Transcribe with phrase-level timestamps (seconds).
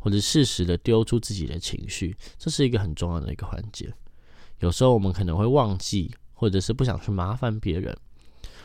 [0.00, 3.94] 或者适时的丢出自己的情绪，这是一个很重要的一个环节。
[4.58, 7.96] 有时候我们可能会忘记，或者是不想去麻烦别人，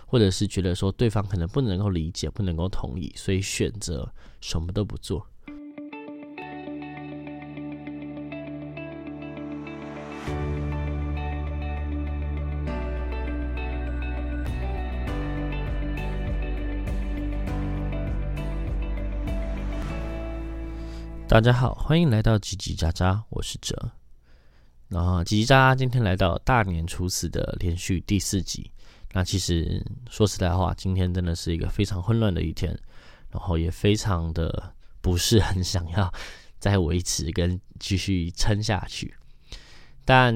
[0.07, 4.11] 或者是觉得说对方可能不能够理解、不能够同意，所以选择
[4.41, 5.27] 什么都不做。
[21.35, 23.91] 大家好，欢迎来到叽叽喳喳，我是哲。
[24.87, 28.71] 然后叽叽喳喳今天来到大年初四的连续第四集。
[29.11, 32.79] 那其实说实在话，今天真的是一个非常混乱的一天，
[33.31, 36.09] 然后也非常的不是很想要
[36.57, 39.13] 再维持跟继续撑下去。
[40.05, 40.33] 但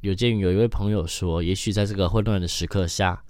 [0.00, 3.22] 有鉴于有一位朋友说，也许在这个混乱的时刻下。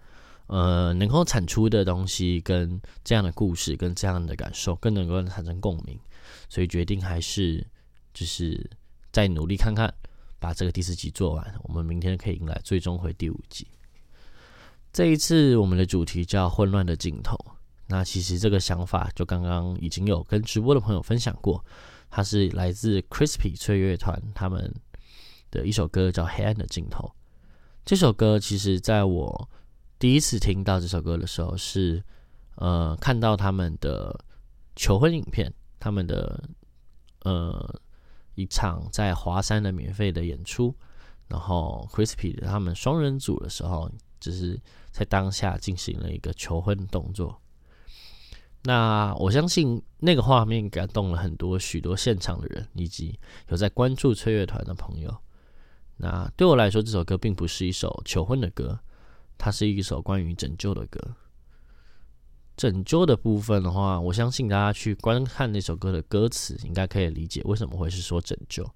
[0.47, 5.99] 呃，能够产出的东西跟这样的故事跟这样的感受更能够产生共鸣，
[6.49, 7.67] 所以决定还是
[8.13, 8.71] 就是
[9.13, 9.93] 再努力看看，
[10.39, 13.67] 把这个第四集做完，我们明天可以迎来最终回第五集。
[14.93, 17.37] 这一次我们的主题叫“混乱的尽头”。
[17.89, 21.65] 那其实这个想法就刚刚已经有跟直播的朋友分享过，
[22.11, 24.75] 它是来自 Crispy 翠乐团他们
[25.51, 27.05] 的一首歌，叫《黑暗的尽头》。
[27.85, 29.49] 这首歌其实在我。
[29.97, 32.03] 第一次听到这首歌的时候，是
[32.57, 34.15] 呃看到他们的
[34.77, 35.51] 求婚影片，
[35.85, 36.43] 他们的
[37.25, 37.79] 呃
[38.37, 40.75] 一场在华山的免费的演出，
[41.29, 44.59] 然后 Crispy 他们双人组的时候，就是
[44.91, 47.39] 在当下进行了一个求婚的动作。
[48.63, 55.15] 那我相信那个画面感动了很多许多现场的人，以及有在关注吹乐团的朋友。
[55.99, 58.81] 那对我来说，这首歌并不是一首求婚的歌。
[59.37, 60.99] 它是一首关于拯救的歌。
[62.57, 68.69] 拯救的部分的话，我相信大家去观看那首歌的歌词，应该可以理解为什么会是说拯救。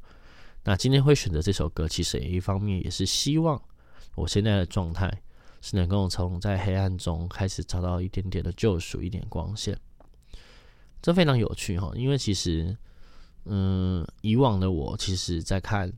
[0.64, 3.60] 那今天会选择这首歌，其实也一方面也是希望
[4.16, 5.22] 我现在的状态
[5.60, 9.78] 是能够从在黑暗中开始找到一点点的救赎，一点光线。
[11.00, 12.76] 这非常有趣哈，因为其实，
[13.44, 15.92] 嗯，以往的我其实在看，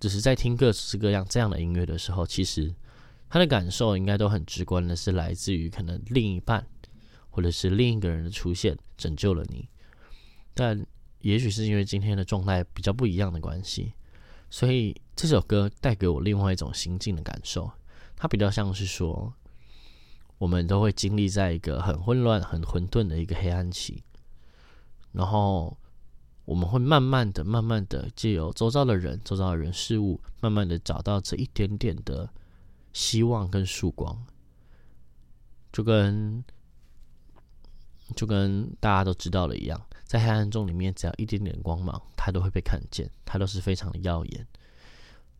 [0.00, 2.74] 只是在听各式各样这样的音乐的时候，其实。
[3.28, 6.64] 他的感受应该都很直观的，是来自于可能另一半，
[7.36, 9.68] 或者是另一个人的出现拯救了你。
[10.54, 10.86] 但
[11.20, 13.92] 也许是因为今天的状态比较不一样的关系，
[14.48, 17.70] 所以这首歌带给我另外一种心境的感受。
[18.16, 19.30] 它比较像是说，
[20.38, 24.02] 我们都会经历在一个很混乱、很混沌的一个黑暗期，
[25.12, 25.76] 然后
[26.46, 32.30] 我们会慢慢的、慢慢的借由周遭的人、周遭的人事物，慢慢的找到这一点点的。
[32.92, 34.24] 希望跟曙光，
[35.70, 36.42] 就跟
[38.14, 44.46] 就跟大家都知道的一样，在黑暗中里面，只要一点点光芒，它都会被看见，它都是非常的耀眼。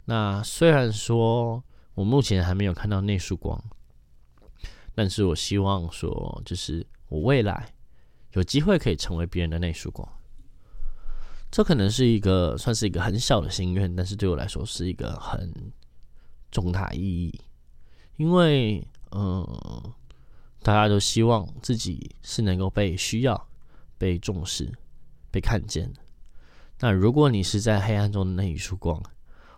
[0.07, 1.63] 那虽然说
[1.95, 3.63] 我目前还没有看到那束光，
[4.95, 7.75] 但是我希望说，就是我未来
[8.33, 10.09] 有机会可以成为别人的那束光。
[11.51, 15.73] 这可能是一个算是一个很小的心愿，但是对我来说是一个很
[16.51, 17.41] 重大意义。
[18.17, 19.45] 因为，嗯，
[20.63, 23.49] 大家都希望自己是能够被需要、
[23.97, 24.73] 被重视、
[25.31, 26.01] 被看见的。
[26.81, 29.03] 那如果你是在黑暗中的那一束光，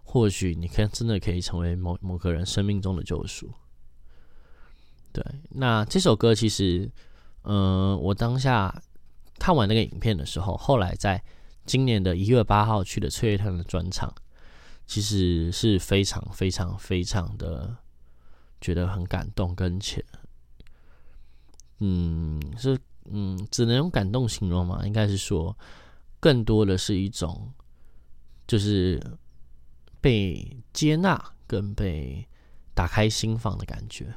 [0.02, 3.50] 或许你可真的可以成为某某个人生命中的救赎。
[5.12, 6.90] 对，那这首歌其实，
[7.42, 8.82] 嗯，我当下
[9.38, 11.22] 看完那个影片的时候，后来在
[11.64, 14.14] 今年的一月八号去的翠月团的专场，
[14.86, 17.76] 其实是非常非常非常的。
[18.60, 20.04] 觉得很感动，跟且，
[21.80, 22.78] 嗯，是
[23.10, 24.82] 嗯，只能用感动形容吗？
[24.84, 25.56] 应该是说，
[26.20, 27.52] 更多的是一种，
[28.46, 29.00] 就是
[30.00, 32.26] 被接纳跟被
[32.74, 34.14] 打开心房的感觉。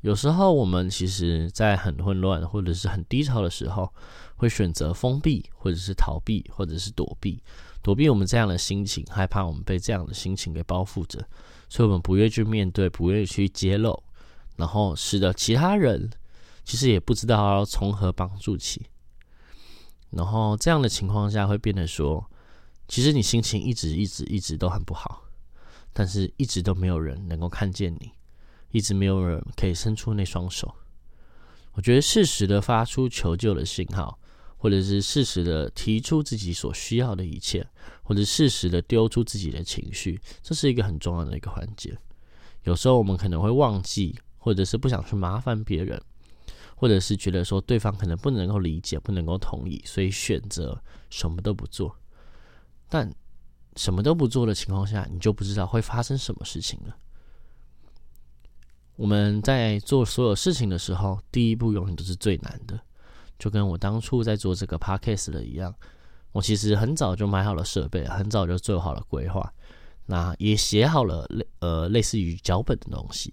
[0.00, 3.90] 有时候我们其实，在很混乱或者是很低潮的时候，
[4.36, 7.42] 会选择封闭，或者是逃避，或者是躲避，
[7.82, 11.26] 躲避我们这样的心情，害怕我们被这样的心情给包覆着。
[11.70, 14.02] 所以我们不愿意去面对，不愿意去揭露，
[14.56, 16.10] 然后使得其他人
[16.64, 18.86] 其实也不知道要从何帮助起。
[20.10, 22.30] 然后这样的情况下会变得说，
[22.88, 25.24] 其实你心情一直一直一直都很不好，
[25.92, 28.12] 但是一直都没有人能够看见你，
[28.70, 30.74] 一直没有人可以伸出那双手。
[31.72, 34.18] 我觉得适时的发出求救的信号。
[34.56, 37.68] 或者是适时的提出自己所需要的一切，
[38.02, 41.94] 或者适时的丢出自己的情绪，这是一个很重要的一个环节。
[42.62, 45.98] 有时候我们可能会忘记，或者是不想去麻烦别人，
[46.76, 51.96] 或者是觉得说对方可能不能够理解、不能够同意，所以选择什么都不做。
[52.90, 53.10] 但
[53.76, 56.94] 什么都不做的情况下，你就不知道会发生什么事情了。
[58.96, 62.78] 我们在做所有事情的时候，第一步永远都是最难的。
[63.38, 65.74] 就跟我当初在做这个 podcast 的一样，
[66.32, 69.50] 我其实很早就买好了设备，很早就做好了规划，
[70.04, 73.32] 那也写好了类呃类似于脚本的东西，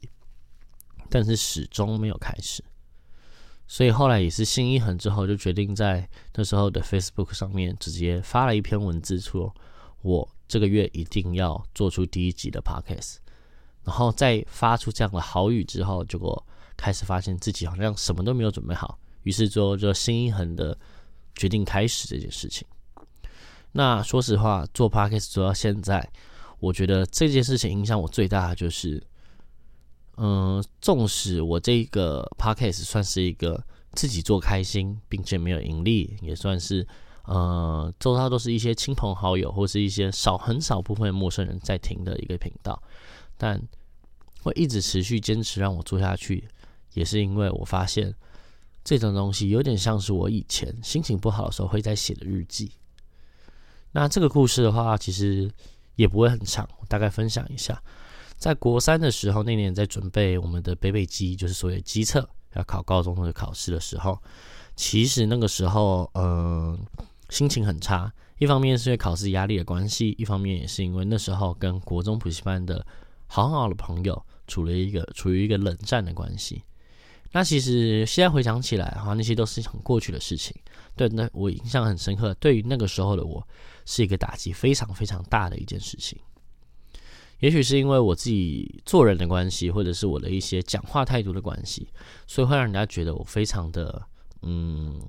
[1.11, 2.63] 但是始终没有开始。
[3.67, 9.53] 所以后来也是心一横之后，就决定在那时候的 Facebook 上面直接发了一篇文字，说
[10.01, 13.17] 我这个月一定要做出第一集的 podcast。
[13.83, 16.45] 然后在发出这样的好语之后，结果
[16.77, 20.77] 开始发现自己好像什么都没有准备好，于是就就心一横的
[21.35, 22.67] 决定开始这件事情。
[23.71, 26.11] 那说实话，做 podcast 做到现在，
[26.59, 29.01] 我觉得这件事情影响我最大的就是，
[30.23, 33.63] 嗯，纵使我这个 podcast 算是一个
[33.93, 36.87] 自己做开心，并且没有盈利，也算是
[37.23, 42.79] 呃，周遭都是一些亲朋好友或是一些少很少部分陌生人在听的一个频道。
[43.35, 43.59] 但
[44.43, 46.47] 会一直持续坚持让我做下去，
[46.93, 48.13] 也是因为我发现
[48.83, 52.71] 这种东西有点像是我以前心情不好的时候会在写的日记。
[53.93, 55.49] 那这个故事的话，其实
[55.95, 57.81] 也不会很长，大概分享一下。
[58.41, 64.17] 在国三的时候，那年在准备我们的北北基，就是所谓基测要考高中的考试的时候，
[64.75, 66.77] 其实那个时候，嗯，
[67.29, 68.11] 心情很差。
[68.39, 72.83] 一方面是因为考试压力的关系，一方面也是因为那时候跟国中补习班的。
[73.33, 76.61] 好好的朋友处了一个处于一个冷战的关系，
[77.31, 80.53] 那其实现在回想起来哈，那些都是很过去的事情。
[80.97, 82.33] 对，那我印象很深刻。
[82.41, 83.47] 对于那个时候的我，
[83.85, 86.19] 是一个打击非常非常大的一件事情。
[87.41, 91.87] 也许是因为我自己做人的关系，或者是我的一些讲话态度的关系，
[92.25, 94.01] 所以会让人家觉得我非常的
[94.43, 95.01] 嗯，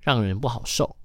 [0.00, 0.96] 让人不好受，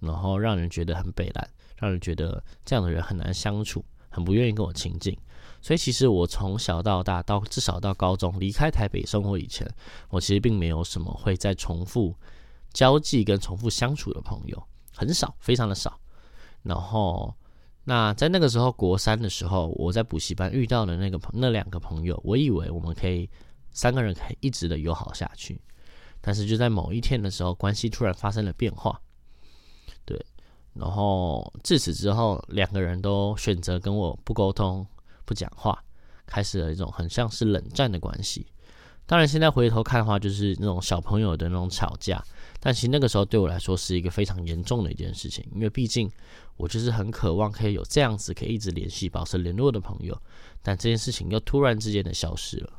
[0.00, 5.16] 然后让人觉得很北烂，让人觉得这样的人很难相处，很不愿意跟我亲近。
[5.60, 9.68] 所以其实我从小到大，到至少到高中离开台北生活以前，
[10.10, 12.14] 我其实并没有什么会再重复
[12.72, 14.60] 交际跟重复相处的朋友，
[14.96, 15.98] 很少，非常的少。
[16.62, 17.34] 然后，
[17.88, 23.26] 那在那个时候国三的时候，我在补习班遇到了那个朋那两个朋友，我以为我们可以
[23.70, 25.58] 三个人可以一直的友好下去，
[26.20, 29.00] 但是就在某一天的时候，关系突然发生了变化。
[30.04, 30.22] 对，
[30.74, 34.86] 然后自此之后，两个人都选择跟我不沟通。
[35.24, 35.82] 不讲话，
[36.26, 38.46] 开始了一种很像是冷战的关系。
[39.08, 42.22] 当然，现在回头看的话，就是那种小朋友的那种吵架。
[42.60, 46.10] 但其实那个时候对我来说是一个非常严重的一件事情，因为毕竟
[46.58, 50.20] 我就是很渴望可以有这样子可以一直联系、保持联络的朋友。
[50.62, 52.70] 但这件事情又突然之间的消失了，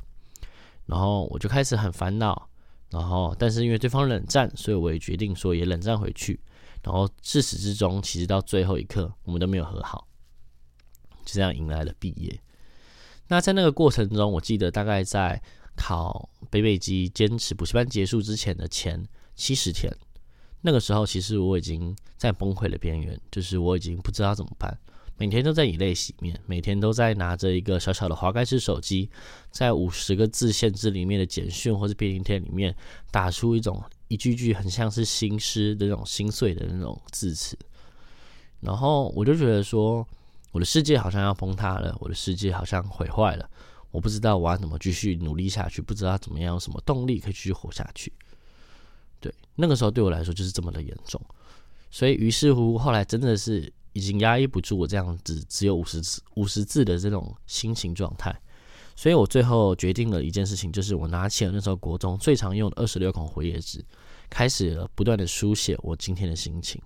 [0.86, 2.48] 然后我就开始很烦恼。
[2.90, 6.38] 然后，但是因为对方冷战，所以我也决定说也冷战回去。
[6.82, 10.06] 然后自始至终，其实到最后一刻，我们都没有和好。
[11.24, 12.40] 就这样迎来了毕业。
[13.28, 15.40] 那在那个过程中，我记得大概在
[15.76, 19.02] 考北北基坚持补习班结束之前的前
[19.34, 19.90] 七十天，
[20.60, 24.78] 那个时候其实我已经在崩溃的边缘，就是我已经不知道怎么办，
[25.16, 29.10] 每天都在以泪洗面，每天都在拿着一个小小的滑盖式手机，
[29.50, 32.74] 在五十个字限制里面的简讯或是便利贴里面
[33.10, 37.58] 打出一种一句句很像是新诗的那种心碎的那种字词，
[38.60, 40.06] 然后我就觉得说。
[40.52, 43.48] 我的世界好像要崩塌了，我的世界好像毁坏了，
[43.90, 48.12] 我不知道我要怎么继续努力下去，不知道怎么样，有什么动力可以继续活下去。
[49.20, 51.20] 对，那个时候对我来说就是这么的严重，
[51.90, 58.34] 所以于是乎后来真的是已经压抑不住我这样子只有五十字五十字的这种心情状态，
[58.96, 63.84] 所以我最后决定了一件事情，就是我拿起了那时候国中最常用的二十六孔活页纸，
[64.28, 66.80] 开始了不断的书写我今天的心情。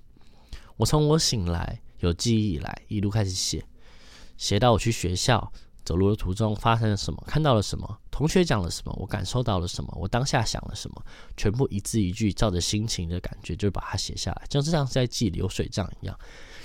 [0.76, 1.80] 我从我醒来。
[2.00, 3.64] 有记忆以来，一路开始写，
[4.37, 5.50] 写到我去学校
[5.85, 11.05] 走路的途中发生了什么，看到了什么，同学讲了什么，我感受到了什么，我当下想了什么，
[11.37, 16.19] 全部一字一句照着心情的感觉就把它写下来，就像是在记流水账一样。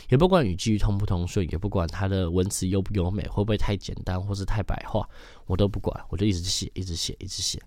[0.09, 5.07] 也不管语句通不通顺，也不管它的文词优不优美，会不会太简单或是太白话，
[5.45, 7.61] 我都不管，我就一直写，一直写，一直写。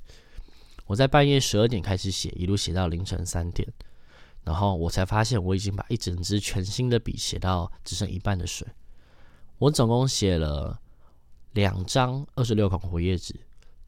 [0.87, 3.73] 我在半夜十二点开始写，一路写到凌晨三点。
[4.43, 8.67] 然后我才发现，我已经把一整支全新的笔写到只剩一半的水。
[9.59, 10.77] 我总共写了
[11.53, 13.35] 两张二十六孔活页纸，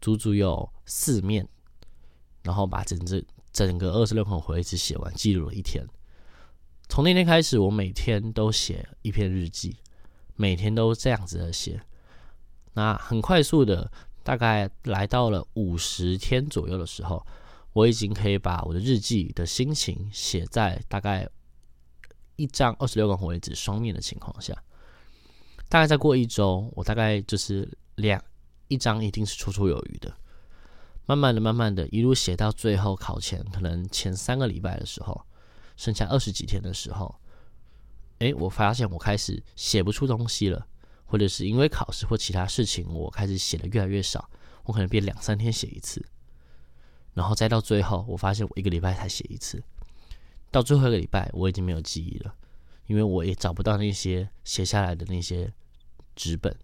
[0.01, 1.49] 足足有四面。
[2.43, 5.85] 然后把整整整个二十六孔活页纸写完，记录了一天。
[6.89, 9.77] 从那天开始，我每天都写一篇日记，
[10.37, 11.81] 每天都这样子的写。
[12.75, 13.91] 那很快速的，
[14.23, 17.27] 大概来到了五十天左右的时候。
[17.73, 21.29] 我已经可以把我的日记的心情写在大概
[22.37, 24.57] 一张二十六公为止双面的情况下，
[25.75, 28.23] 大概再过一周，我大概就是两
[28.69, 30.17] 一张一定是绰绰有余的。
[31.05, 35.27] 慢慢的、慢慢的，一路写到最后考前，可能前三个礼拜的时候，
[35.77, 37.13] 剩下二十几天的时候，
[38.21, 40.65] 哎，我发现我开始写不出东西了，
[41.07, 44.31] 或者是因为考试或其他事情，我开始写的越来越少，
[44.63, 46.01] 我可能变两三天写一次，
[47.15, 49.61] 然后再到最后，我发现我一个礼拜才写一次，
[50.53, 52.33] 到最后一个礼拜，我已经没有记忆了，
[52.87, 55.53] 因为我也找不到那些写下来的那些
[56.15, 56.57] 纸本，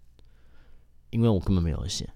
[1.09, 2.09] 因为我根本没有写。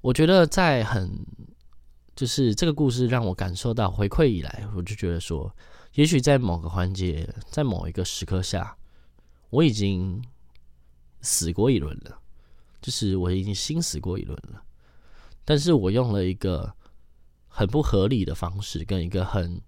[0.00, 1.26] 我觉得在很，
[2.16, 5.54] 就是这个故事让我感受到回馈以来，我就觉得说，
[5.94, 8.76] 也许在某个环节，在某一个时刻下，
[9.50, 10.24] 我已经
[11.20, 12.18] 死过一轮了，
[12.80, 14.62] 就是我已经心死过一轮了，
[15.44, 16.74] 但是我用了一个
[17.46, 19.60] 很不合理的方式，跟一个很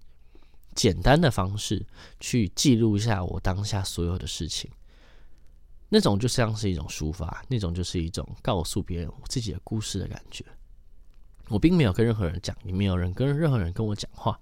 [0.73, 1.85] 简单的方式
[2.19, 4.71] 去记录一下我当下所有的事情。
[5.95, 10.43] 那种就像是一种抒发，那种就是一种告诉别人我自己的故事的感觉。
[11.49, 14.39] 我并没有跟任何人讲，也没有人跟任何人跟我讲话，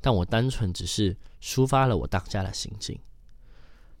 [0.00, 2.98] 但我单纯只是抒发了我当下的心境，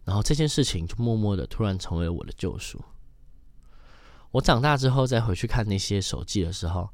[0.06, 2.82] 然后这件事情就默默的突然成为我的救赎。
[4.30, 6.88] 我长大之后再回去看那些手记的时候，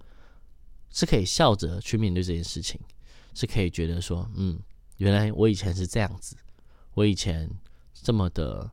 [0.90, 2.80] 是可以笑着去面对这件事情，
[3.32, 4.58] 是可以觉得说，嗯，
[4.96, 6.36] 原来我以前是这样子，
[6.94, 7.48] 我以前
[7.92, 8.68] 这么的。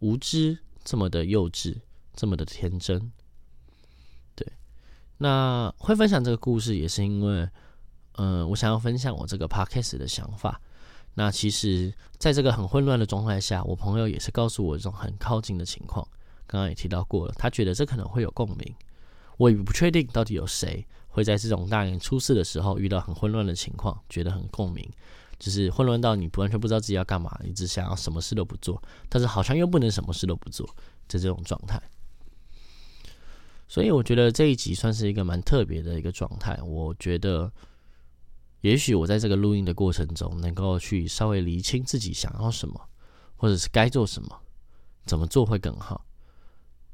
[0.00, 1.76] 无知这么的幼稚，
[2.14, 3.10] 这么的天真，
[4.34, 4.46] 对。
[5.18, 7.48] 那会分享这个故事，也是因为，
[8.16, 10.60] 嗯，我想要分享我这个 podcast 的想法。
[11.14, 16.06] 那其实，在这个很混乱的状态下，我朋友也是告诉我一种很靠近的情况。
[16.46, 18.74] 刚刚也提到过了，他觉得这可能会有共鸣。
[19.36, 24.88] 我也不确定到底有谁会在这种大年初四的时候遇到很混乱的情况，觉得很共鸣。
[25.40, 30.66] 就是混乱到你不完全不知道自己要干嘛，你只想要什么事都不做，但是好像又不能什么事都不做
[31.08, 31.80] 的这种状态。
[33.66, 36.60] 所以我觉得这一集算是一个蛮特别的一个状态。
[36.62, 37.50] 我觉得，
[38.60, 42.78] 也许我在这个录音的过程中，能够去稍微厘清自己想要什么，
[43.36, 44.40] 或者是该做什么，
[45.06, 46.04] 怎么做会更好。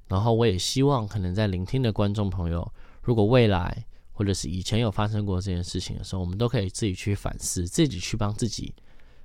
[0.06, 2.72] 然后我也希望，可能在聆听的观众朋友，
[3.02, 3.86] 如果未来。
[4.16, 8.74] 或者是以前有发生过这件事情的时候，我们都可以自己去反思，自己去帮自己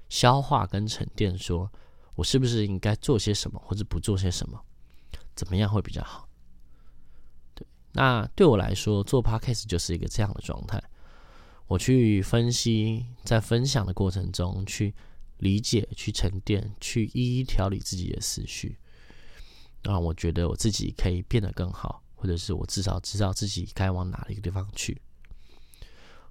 [0.09, 1.71] 消化跟沉淀，说
[2.15, 4.61] 我是不是应该做些什么，或者不做些什么，
[5.33, 6.27] 怎么样会比较好？
[7.55, 10.83] 对，那对我来说，做 podcast 就是一个这样的状态。
[11.67, 14.93] 我去分析，在分享的过程中去
[15.37, 18.77] 理解、去沉淀、去一一调理自己的思绪，
[19.81, 22.00] 让我觉得我自己可以变得更好。
[22.21, 25.01] 或者是我至少知道自己该往哪一个地方去。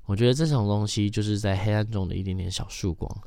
[0.05, 3.23] 我觉得这种东西就是在黑暗中的一点点小曙光。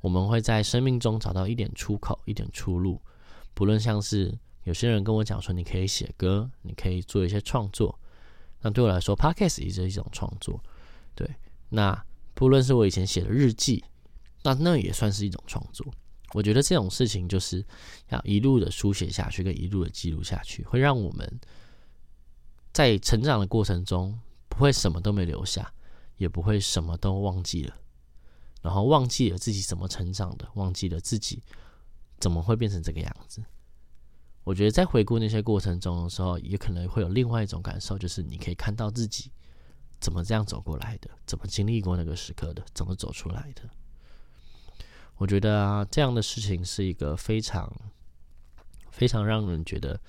[0.00, 3.00] 我们会在生命中找到一点出口，一点出路。
[3.52, 7.98] 不论像是有些人跟我讲说，你可以写歌，你可以做一些创作。
[8.60, 10.62] 那对我来说，podcast 也是一种创作。
[11.16, 11.28] 对，
[11.68, 12.00] 那
[12.34, 13.84] 不论是我以前写的日记，
[14.44, 15.84] 那那也算是一种创作。
[16.32, 17.64] 我觉得这种事情就是
[18.10, 21.40] 要一路的书写下去，跟一路的记录下去，会让我们。
[22.78, 24.16] 在成长的过程中，
[24.48, 25.74] 不会什么都没留下，
[26.16, 27.74] 也不会什么都忘记了，
[28.62, 31.42] 然后忘记了自己怎么成长的，忘记了自己
[32.20, 33.42] 怎么会变成这个样子。
[34.44, 39.32] 我觉得在回顾那些过程中的时候，也可能会有另外一种感受，就是你可以看到自己
[39.98, 43.62] 怎么这样走过来的，怎么经历过那个时刻的，怎么走出来的。
[45.16, 47.76] 我觉得啊，这样的事情是一个非常
[48.92, 50.00] 非常让人觉得。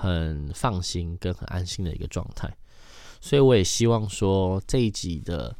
[0.00, 2.48] 很放心跟很安心的一个状态，
[3.20, 5.56] 所以我也希望说这一集的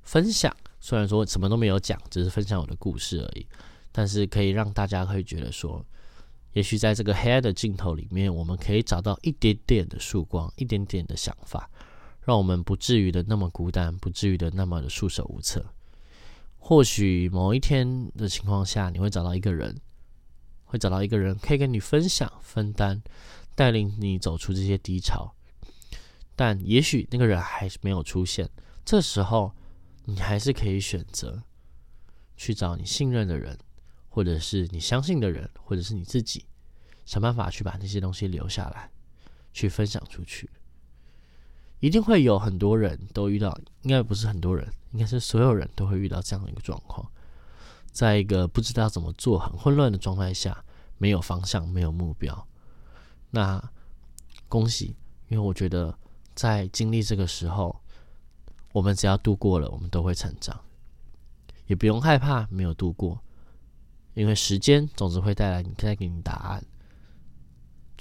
[0.00, 3.46] 分享，虽然说什么都没有讲，只是分享我的故事而已，
[3.92, 5.84] 但是可以让大家会觉得说，
[6.54, 11.68] 也许在这个黑暗的镜头里面，我们可以找到一点点的曙光，一点点的想法，
[12.22, 15.62] 让我们不至于的那么孤单，不至于的那么的束手无策。
[16.58, 19.78] 或许某一天的情况下，你会找到一个人，
[20.64, 23.02] 会找到一个人可以跟你分享、分担。
[23.54, 25.34] 带领你走出这些低潮，
[26.34, 28.48] 但也许那个人还是没有出现。
[28.84, 29.54] 这时候，
[30.04, 31.42] 你还是可以选择
[32.36, 33.58] 去找你信任的人，
[34.08, 36.46] 或者是你相信的人，或者是你自己，
[37.04, 38.90] 想办法去把那些东西留下来，
[39.52, 40.50] 去分享出去。
[41.78, 47.10] 一定会有很多人都遇到，应该不是很多人，应该是所有人都会遇到这样的一个状况，
[47.90, 50.64] 在一个不知道怎么做、很混乱的状态下，
[50.98, 52.46] 没有方向，没有目标。
[53.32, 53.70] 那
[54.48, 54.94] 恭喜，
[55.28, 55.98] 因为我觉得
[56.34, 57.80] 在经历这个时候，
[58.72, 60.60] 我们只要度过了，我们都会成长，
[61.66, 63.20] 也不用害怕没有度过，
[64.14, 66.64] 因为时间总是会带来你带给你答案。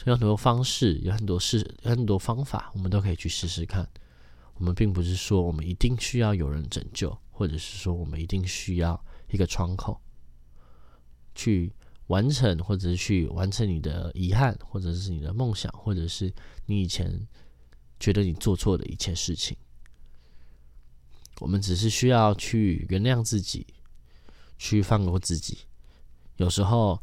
[0.05, 3.87] 有很多方式，有很多事，有很多方法，我们都可以去试试看。
[4.55, 10.01] 我们并不是说我们一定需要有人拯救，或者是说我们一定需要一个窗口
[11.33, 11.71] 去
[12.11, 16.33] 完成，或者是去完成你的遗憾，或者是你的梦想，或者是
[16.65, 17.09] 你以前
[17.99, 19.55] 觉得你做错的一切事情。
[21.39, 23.65] 我们只是需要去原谅自己，
[24.57, 25.59] 去放过自己。
[26.35, 27.01] 有时候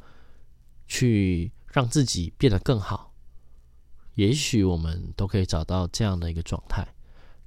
[0.86, 1.50] 去。
[1.70, 3.12] 让自己变得更好，
[4.14, 6.94] 也许我们都可以找到这样的一个状态，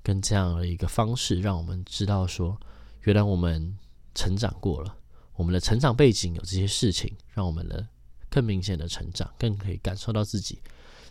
[0.04, 2.56] 跟这样的一个方式，让我们知道说，
[3.02, 3.76] 原来我们
[4.14, 4.96] 成长过了，
[5.42, 7.88] 我们的成长背景有这些事情，让我们的
[8.30, 10.62] 更明显的成长，更可以感受到自己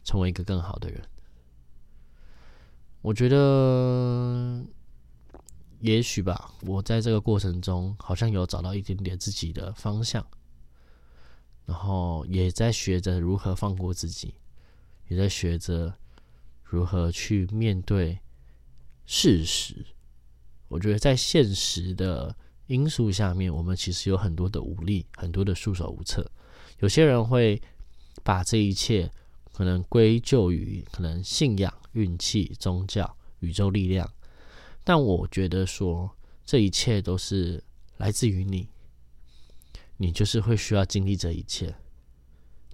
[0.05, 1.03] 成为一个更好的人。
[3.03, 4.65] 我觉得，
[5.81, 10.25] 也许吧，我在这个过程中好像有找到一点点自己的方向。
[11.67, 14.37] 然后也在学着如何放过自己，
[15.09, 15.93] 也在学着
[16.63, 18.21] 如何去面对
[19.07, 19.85] 事实。
[20.69, 22.37] 我觉得在现实的
[22.71, 26.25] 因素下面，我们其实有很多的无力，很多的束手无策。
[26.79, 27.61] 有些人会
[28.23, 29.11] 把这一切
[29.53, 34.09] 可能归咎于可能信仰、运气、宗教、宇宙力量，
[34.85, 36.09] 但我觉得说
[36.45, 37.61] 这一切都是
[37.97, 38.69] 来自于你。
[39.97, 41.75] 你就是会需要经历这一切，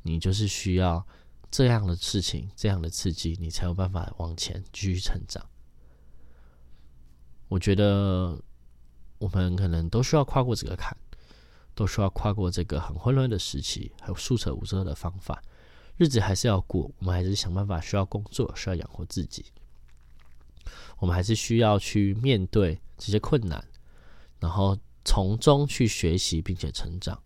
[0.02, 1.04] 你就是需要
[1.50, 5.44] 这样的事情、这样的刺激，你才有办法往前继续成长。
[7.48, 8.38] 我觉得
[9.18, 10.96] 我们可能都需要跨过这个坎，
[11.74, 15.42] 都需要跨过这个很混乱的时期，还有束手无策的方法。
[15.96, 19.46] 日子还是要过，我们还是想办法需要工作，需要养活自己。
[20.98, 23.64] 我们还是需要去面对这些困难，
[24.40, 24.76] 然后。
[25.08, 27.22] 从中去学习并且成长，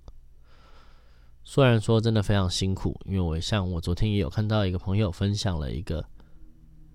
[1.43, 6.05] 虽然说真的非常辛苦，因为我像我昨天也有看到一个朋友分享了一个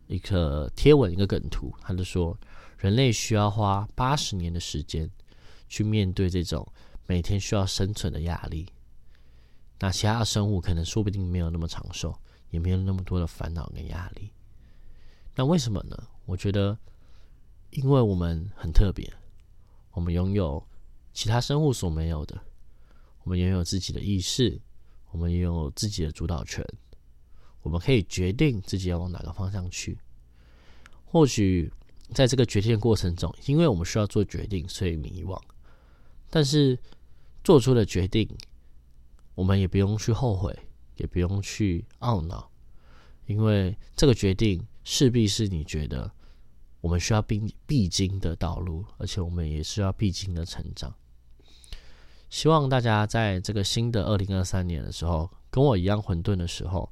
[0.06, 2.38] 一个贴文一个梗图，他就说
[2.78, 5.10] 人类需要花八十年的时间
[5.68, 6.68] 去面对这种
[7.08, 8.68] 每天需要生存的压力，
[9.80, 12.18] 那其他的生物可能说不定没有那么长寿，
[12.50, 14.32] 也没有那么多的烦恼跟压力。
[15.36, 15.98] 那为什么呢？
[16.26, 16.78] 我觉得，
[17.72, 19.12] 因为我们很特别，
[19.92, 20.66] 我们拥有。
[21.14, 22.38] 其他生物所没有的，
[23.24, 24.60] 我们拥有自己的意识，
[25.12, 26.62] 我们拥有自己的主导权，
[27.62, 29.98] 我们可以决定自己要往哪个方向去。
[31.06, 31.72] 或许
[32.14, 35.40] 在这个决定过程中，因为我们需要做决定，所以迷惘。
[36.30, 36.78] 但是
[37.44, 38.30] 做出了决定，
[39.34, 40.58] 我们也不用去后悔，
[40.98, 42.50] 也不用去懊恼，
[43.26, 46.12] 因为这个决定势必是你觉得
[46.82, 50.94] 我们需要必必经的道路，而且我们也是要必经的成长。
[52.30, 56.92] 希望大家在这个新的二零二三年的时候，跟我一样混沌的时候，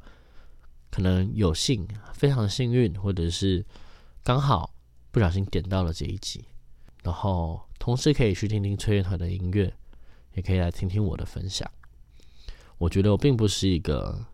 [0.89, 3.65] 可能有幸、非常幸运，或者是
[4.23, 4.72] 刚好
[5.13, 6.43] 不小心点到了这一集，
[7.03, 9.73] 然后同时可以去听听崔乐团的音乐，
[10.33, 11.69] 也可以来听听我的分享。
[12.79, 14.25] 我觉得我并不是一个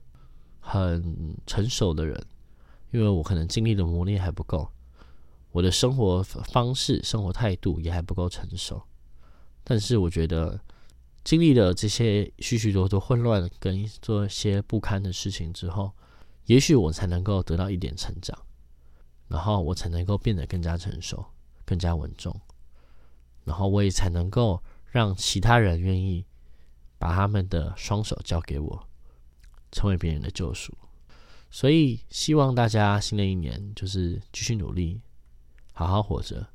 [0.62, 2.26] 很成熟的人，
[2.92, 4.72] 因为我可能经历的磨练还不够，
[5.52, 8.82] 我的生活方式、生活态度也还不够成熟，
[9.63, 10.60] 但是我觉得。
[11.22, 15.92] 经历了这些许许多多混乱跟做一些不堪的事情之后，
[16.46, 18.36] 也许我才能够得到一点成长，
[19.30, 21.26] 然后我才能够变得更加成熟、
[21.65, 22.38] 更加稳重，
[23.46, 26.26] 然后我也才能够让其他人愿意
[26.98, 28.88] 把他们的双手交给我，
[29.72, 30.78] 成为别人的救赎。
[31.50, 35.02] 所以，希望大家新的一年就是继续努力，
[35.72, 36.46] 好好活着，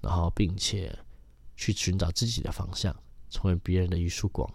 [0.00, 0.98] 然后并且
[1.56, 2.94] 去寻找自己的方向。
[3.30, 4.48] 成为别人的一束光，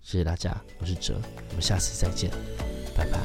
[0.00, 2.30] 谢谢大家，我是哲，我们下次再见。
[2.96, 3.20] 拜拜